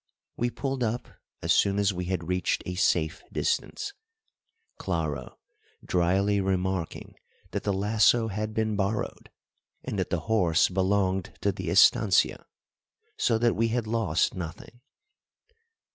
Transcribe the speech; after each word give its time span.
We 0.35 0.49
pulled 0.49 0.83
up 0.83 1.07
as 1.43 1.53
soon 1.53 1.77
as 1.77 1.93
we 1.93 2.05
had 2.05 2.27
reached 2.27 2.63
a 2.65 2.73
safe 2.73 3.21
distance, 3.31 3.93
Claro 4.79 5.37
drily 5.85 6.41
remarking 6.41 7.13
that 7.51 7.65
the 7.65 7.71
lasso 7.71 8.29
had 8.29 8.51
been 8.51 8.75
borrowed, 8.75 9.29
and 9.83 9.99
that 9.99 10.09
the 10.09 10.21
horse 10.21 10.69
belonged 10.69 11.35
to 11.41 11.51
the 11.51 11.69
estancia, 11.69 12.47
so 13.15 13.37
that 13.37 13.55
we 13.55 13.67
had 13.67 13.85
lost 13.85 14.33
nothing. 14.33 14.81